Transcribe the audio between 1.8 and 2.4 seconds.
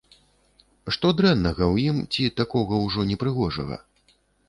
ім ці